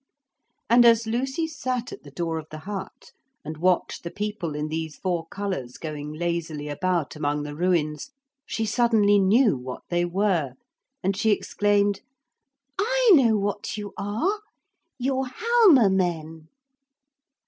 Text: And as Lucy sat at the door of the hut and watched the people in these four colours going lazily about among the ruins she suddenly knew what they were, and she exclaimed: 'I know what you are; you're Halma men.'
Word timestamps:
And 0.67 0.83
as 0.83 1.05
Lucy 1.05 1.45
sat 1.45 1.91
at 1.91 2.01
the 2.01 2.09
door 2.09 2.39
of 2.39 2.47
the 2.49 2.61
hut 2.65 3.11
and 3.45 3.57
watched 3.57 4.01
the 4.03 4.09
people 4.09 4.55
in 4.55 4.67
these 4.67 4.95
four 4.95 5.27
colours 5.27 5.77
going 5.77 6.11
lazily 6.11 6.69
about 6.69 7.15
among 7.15 7.43
the 7.43 7.55
ruins 7.55 8.09
she 8.47 8.65
suddenly 8.65 9.19
knew 9.19 9.55
what 9.55 9.83
they 9.91 10.03
were, 10.05 10.53
and 11.03 11.15
she 11.15 11.29
exclaimed: 11.29 12.01
'I 12.79 13.11
know 13.13 13.37
what 13.37 13.77
you 13.77 13.93
are; 13.95 14.39
you're 14.97 15.27
Halma 15.31 15.87
men.' 15.87 16.47